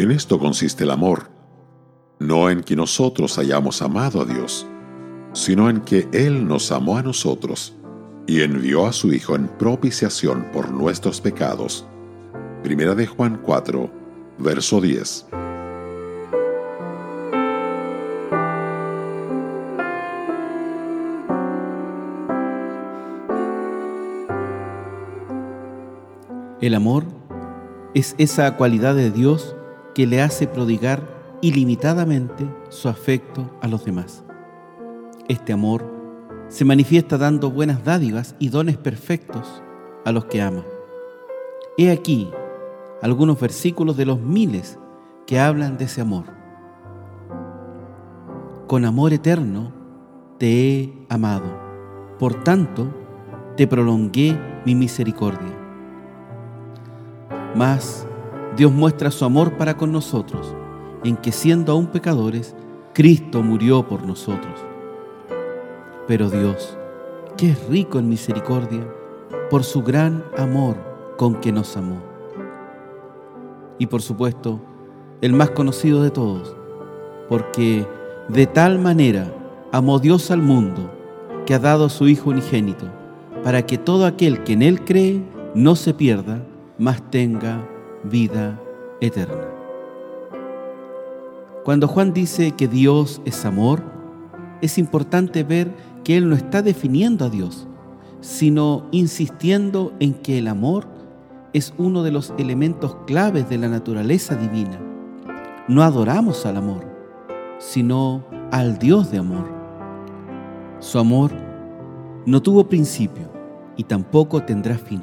En 0.00 0.10
esto 0.10 0.38
consiste 0.38 0.84
el 0.84 0.92
amor, 0.92 1.30
no 2.20 2.48
en 2.48 2.62
que 2.62 2.74
nosotros 2.74 3.36
hayamos 3.36 3.82
amado 3.82 4.22
a 4.22 4.24
Dios, 4.24 4.66
sino 5.34 5.68
en 5.68 5.82
que 5.82 6.08
Él 6.14 6.48
nos 6.48 6.72
amó 6.72 6.96
a 6.96 7.02
nosotros 7.02 7.76
y 8.26 8.40
envió 8.40 8.86
a 8.86 8.94
su 8.94 9.12
Hijo 9.12 9.36
en 9.36 9.46
propiciación 9.46 10.46
por 10.54 10.70
nuestros 10.70 11.20
pecados. 11.20 11.84
Primera 12.62 12.94
de 12.94 13.06
Juan 13.06 13.42
4, 13.44 13.90
verso 14.38 14.80
10. 14.80 15.26
El 26.62 26.74
amor 26.74 27.04
es 27.92 28.14
esa 28.16 28.56
cualidad 28.56 28.94
de 28.94 29.10
Dios 29.10 29.56
que 29.94 30.06
le 30.06 30.22
hace 30.22 30.46
prodigar 30.46 31.02
ilimitadamente 31.40 32.48
su 32.68 32.88
afecto 32.88 33.50
a 33.60 33.68
los 33.68 33.84
demás. 33.84 34.24
Este 35.28 35.52
amor 35.52 35.84
se 36.48 36.64
manifiesta 36.64 37.16
dando 37.16 37.50
buenas 37.50 37.84
dádivas 37.84 38.34
y 38.38 38.48
dones 38.48 38.76
perfectos 38.76 39.62
a 40.04 40.12
los 40.12 40.24
que 40.26 40.42
ama. 40.42 40.64
He 41.78 41.90
aquí 41.90 42.30
algunos 43.02 43.40
versículos 43.40 43.96
de 43.96 44.06
los 44.06 44.20
miles 44.20 44.78
que 45.26 45.38
hablan 45.38 45.78
de 45.78 45.84
ese 45.84 46.00
amor. 46.00 46.24
Con 48.66 48.84
amor 48.84 49.12
eterno 49.12 49.72
te 50.38 50.46
he 50.48 51.06
amado, 51.08 51.46
por 52.18 52.42
tanto 52.44 52.88
te 53.56 53.66
prolongué 53.66 54.38
mi 54.64 54.74
misericordia. 54.74 55.56
Mas 57.54 58.06
Dios 58.60 58.72
muestra 58.72 59.10
su 59.10 59.24
amor 59.24 59.56
para 59.56 59.78
con 59.78 59.90
nosotros, 59.90 60.54
en 61.02 61.16
que 61.16 61.32
siendo 61.32 61.72
aún 61.72 61.86
pecadores, 61.86 62.54
Cristo 62.92 63.42
murió 63.42 63.88
por 63.88 64.06
nosotros. 64.06 64.52
Pero 66.06 66.28
Dios, 66.28 66.76
que 67.38 67.52
es 67.52 67.68
rico 67.70 67.98
en 67.98 68.10
misericordia, 68.10 68.86
por 69.48 69.64
su 69.64 69.82
gran 69.82 70.22
amor 70.36 70.76
con 71.16 71.36
que 71.36 71.52
nos 71.52 71.74
amó. 71.78 72.02
Y 73.78 73.86
por 73.86 74.02
supuesto, 74.02 74.60
el 75.22 75.32
más 75.32 75.52
conocido 75.52 76.02
de 76.02 76.10
todos, 76.10 76.54
porque 77.30 77.86
de 78.28 78.46
tal 78.46 78.78
manera 78.78 79.32
amó 79.72 79.98
Dios 80.00 80.30
al 80.30 80.42
mundo, 80.42 80.92
que 81.46 81.54
ha 81.54 81.58
dado 81.58 81.86
a 81.86 81.88
su 81.88 82.08
Hijo 82.08 82.28
unigénito, 82.28 82.84
para 83.42 83.64
que 83.64 83.78
todo 83.78 84.04
aquel 84.04 84.44
que 84.44 84.52
en 84.52 84.60
Él 84.60 84.84
cree 84.84 85.22
no 85.54 85.76
se 85.76 85.94
pierda, 85.94 86.44
mas 86.76 87.00
tenga 87.10 87.66
vida 88.04 88.60
eterna. 89.00 89.48
Cuando 91.64 91.88
Juan 91.88 92.12
dice 92.12 92.52
que 92.52 92.68
Dios 92.68 93.20
es 93.24 93.44
amor, 93.44 93.82
es 94.62 94.78
importante 94.78 95.42
ver 95.44 95.74
que 96.04 96.16
Él 96.16 96.28
no 96.28 96.34
está 96.34 96.62
definiendo 96.62 97.24
a 97.24 97.30
Dios, 97.30 97.66
sino 98.20 98.86
insistiendo 98.90 99.92
en 100.00 100.14
que 100.14 100.38
el 100.38 100.48
amor 100.48 100.86
es 101.52 101.74
uno 101.78 102.02
de 102.02 102.12
los 102.12 102.32
elementos 102.38 102.96
claves 103.06 103.48
de 103.48 103.58
la 103.58 103.68
naturaleza 103.68 104.36
divina. 104.36 104.78
No 105.68 105.82
adoramos 105.82 106.46
al 106.46 106.56
amor, 106.56 106.84
sino 107.58 108.24
al 108.50 108.78
Dios 108.78 109.10
de 109.10 109.18
amor. 109.18 109.48
Su 110.78 110.98
amor 110.98 111.32
no 112.24 112.40
tuvo 112.40 112.68
principio 112.68 113.30
y 113.76 113.84
tampoco 113.84 114.42
tendrá 114.42 114.76
fin 114.76 115.02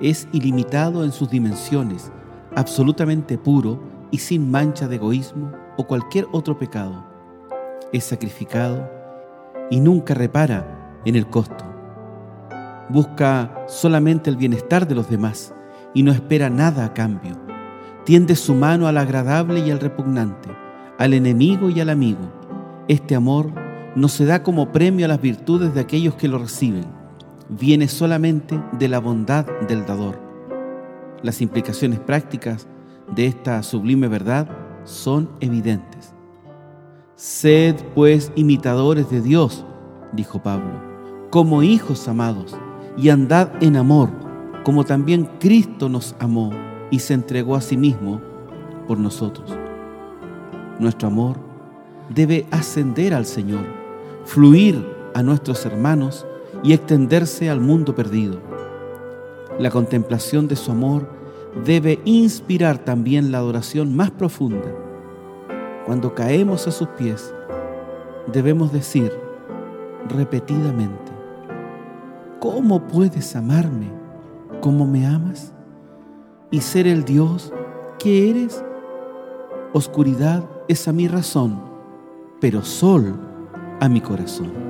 es 0.00 0.28
ilimitado 0.32 1.04
en 1.04 1.12
sus 1.12 1.30
dimensiones, 1.30 2.10
absolutamente 2.56 3.36
puro 3.38 3.80
y 4.10 4.18
sin 4.18 4.50
mancha 4.50 4.88
de 4.88 4.96
egoísmo 4.96 5.52
o 5.76 5.86
cualquier 5.86 6.26
otro 6.32 6.58
pecado. 6.58 7.04
Es 7.92 8.04
sacrificado 8.04 8.88
y 9.70 9.80
nunca 9.80 10.14
repara 10.14 11.00
en 11.04 11.16
el 11.16 11.26
costo. 11.26 11.64
Busca 12.88 13.64
solamente 13.68 14.30
el 14.30 14.36
bienestar 14.36 14.88
de 14.88 14.94
los 14.94 15.08
demás 15.08 15.54
y 15.94 16.02
no 16.02 16.12
espera 16.12 16.50
nada 16.50 16.86
a 16.86 16.94
cambio. 16.94 17.36
Tiende 18.04 18.36
su 18.36 18.54
mano 18.54 18.88
al 18.88 18.96
agradable 18.96 19.60
y 19.60 19.70
al 19.70 19.80
repugnante, 19.80 20.48
al 20.98 21.14
enemigo 21.14 21.68
y 21.70 21.80
al 21.80 21.90
amigo. 21.90 22.32
Este 22.88 23.14
amor 23.14 23.52
no 23.94 24.08
se 24.08 24.24
da 24.24 24.42
como 24.42 24.72
premio 24.72 25.04
a 25.04 25.08
las 25.08 25.20
virtudes 25.20 25.74
de 25.74 25.80
aquellos 25.80 26.14
que 26.14 26.28
lo 26.28 26.38
reciben 26.38 26.99
viene 27.50 27.88
solamente 27.88 28.62
de 28.78 28.88
la 28.88 29.00
bondad 29.00 29.46
del 29.68 29.84
dador. 29.84 30.18
Las 31.22 31.40
implicaciones 31.40 31.98
prácticas 31.98 32.66
de 33.14 33.26
esta 33.26 33.62
sublime 33.62 34.08
verdad 34.08 34.48
son 34.84 35.30
evidentes. 35.40 36.14
Sed 37.16 37.76
pues 37.94 38.32
imitadores 38.36 39.10
de 39.10 39.20
Dios, 39.20 39.66
dijo 40.12 40.42
Pablo, 40.42 41.28
como 41.30 41.62
hijos 41.62 42.08
amados, 42.08 42.56
y 42.96 43.10
andad 43.10 43.50
en 43.62 43.76
amor, 43.76 44.10
como 44.64 44.84
también 44.84 45.28
Cristo 45.38 45.88
nos 45.88 46.14
amó 46.18 46.50
y 46.90 47.00
se 47.00 47.14
entregó 47.14 47.56
a 47.56 47.60
sí 47.60 47.76
mismo 47.76 48.20
por 48.86 48.98
nosotros. 48.98 49.56
Nuestro 50.78 51.08
amor 51.08 51.36
debe 52.08 52.46
ascender 52.50 53.14
al 53.14 53.26
Señor, 53.26 53.64
fluir 54.24 54.84
a 55.14 55.22
nuestros 55.22 55.64
hermanos 55.66 56.26
y 56.62 56.72
extenderse 56.72 57.50
al 57.50 57.60
mundo 57.60 57.94
perdido. 57.94 58.38
La 59.58 59.70
contemplación 59.70 60.48
de 60.48 60.56
su 60.56 60.70
amor 60.70 61.08
debe 61.64 62.00
inspirar 62.04 62.78
también 62.78 63.32
la 63.32 63.38
adoración 63.38 63.94
más 63.94 64.10
profunda. 64.10 64.74
Cuando 65.86 66.14
caemos 66.14 66.66
a 66.66 66.70
sus 66.70 66.88
pies, 66.88 67.34
debemos 68.32 68.72
decir 68.72 69.12
repetidamente, 70.08 71.12
¿cómo 72.38 72.86
puedes 72.86 73.34
amarme 73.36 73.90
como 74.60 74.86
me 74.86 75.06
amas? 75.06 75.52
Y 76.50 76.60
ser 76.60 76.86
el 76.86 77.04
Dios 77.04 77.52
que 77.98 78.30
eres. 78.30 78.64
Oscuridad 79.72 80.48
es 80.68 80.88
a 80.88 80.92
mi 80.92 81.06
razón, 81.06 81.60
pero 82.40 82.62
sol 82.62 83.14
a 83.80 83.88
mi 83.88 84.00
corazón. 84.00 84.69